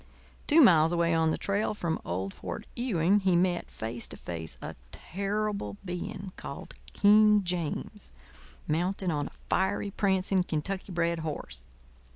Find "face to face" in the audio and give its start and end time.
3.69-4.57